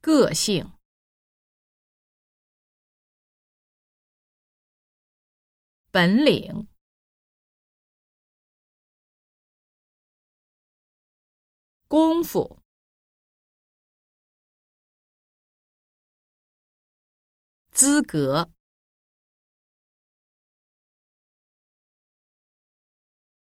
[0.00, 0.72] 个性、
[5.90, 6.66] 本领、
[11.86, 12.62] 功夫、
[17.70, 18.50] 资格、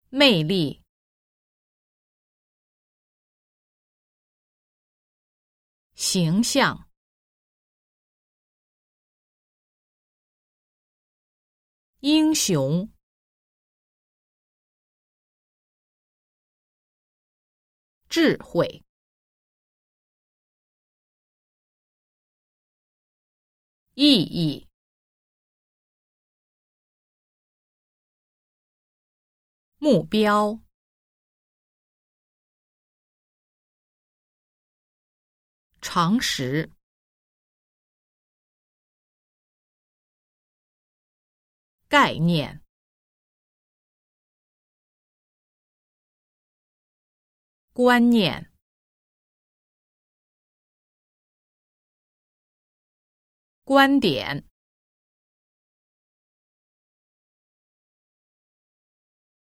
[0.10, 0.83] 魅力。
[6.14, 6.92] 形象、
[12.02, 12.94] 英雄、
[18.08, 18.86] 智慧、
[23.96, 24.70] 意义、
[29.80, 30.64] 目标。
[35.84, 36.72] 常识、
[41.90, 42.64] 概念、
[47.74, 48.50] 观念、
[53.66, 54.46] 观点、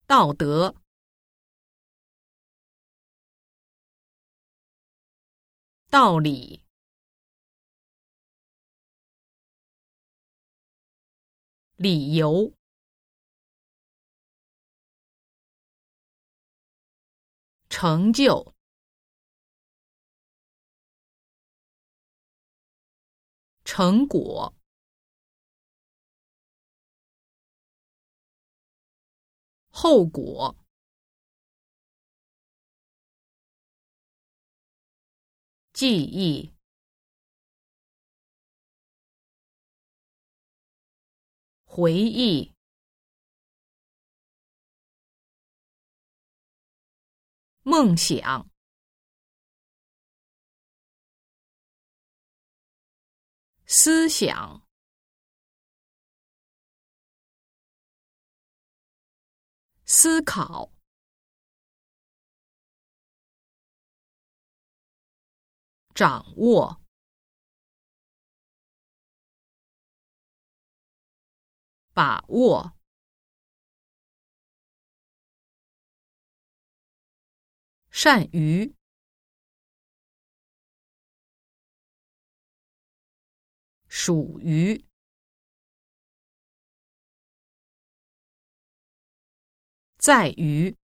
[0.07, 0.80] 道德。
[5.91, 6.63] 道理、
[11.75, 12.53] 理由、
[17.67, 18.55] 成就、
[23.65, 24.55] 成果、
[29.69, 30.60] 后果。
[35.73, 36.53] 记忆、
[41.63, 42.53] 回忆、
[47.63, 48.49] 梦想、
[53.65, 54.67] 思想、
[59.85, 60.80] 思考。
[66.01, 66.81] 掌握、
[71.93, 72.75] 把握、
[77.91, 78.75] 善于、
[83.87, 84.83] 属于、
[89.99, 90.80] 在于。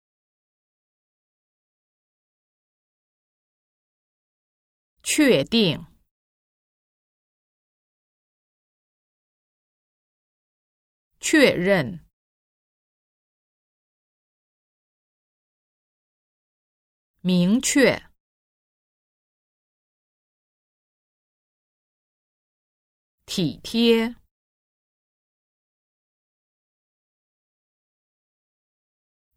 [5.18, 5.86] 确定，
[11.22, 12.06] 确认，
[17.22, 18.10] 明确，
[23.26, 24.18] 体贴，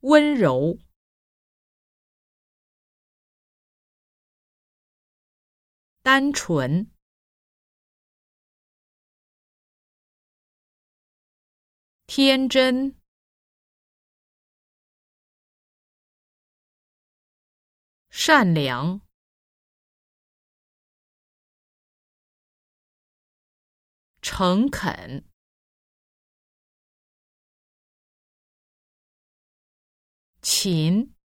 [0.00, 0.88] 温柔。
[6.08, 6.91] 单纯，
[12.06, 12.98] 天真，
[18.08, 19.02] 善良，
[24.22, 25.28] 诚恳，
[30.40, 31.17] 勤。